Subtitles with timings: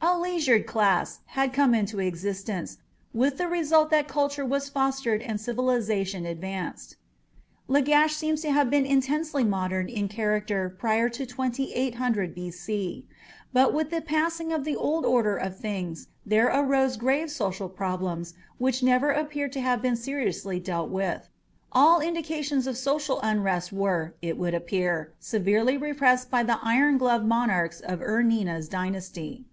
[0.00, 2.78] A leisured class had come into existence,
[3.12, 6.96] with the result that culture was fostered and civilization advanced.
[7.68, 13.06] Lagash seems to have been intensely modern in character prior to 2800 B.C.,
[13.52, 18.34] but with the passing of the old order of things there arose grave social problems
[18.58, 21.28] which never appear to have been seriously dealt with.
[21.72, 27.24] All indications of social unrest were, it would appear, severely repressed by the iron gloved
[27.26, 29.44] monarchs of Ur Nina's dynasty.